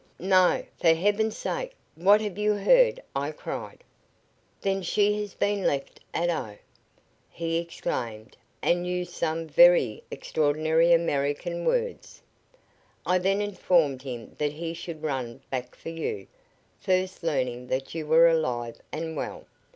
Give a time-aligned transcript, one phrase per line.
[0.17, 0.65] "'No.
[0.79, 3.83] For Heaven's sake, what have you heard?' I cried.
[4.59, 6.55] "'Then she has been left at O,'
[7.29, 12.23] he exclaimed, and used some very extraordinary American words.
[13.05, 16.25] "I then informed him that he should run back for you,
[16.79, 19.45] first learning that you were alive and well.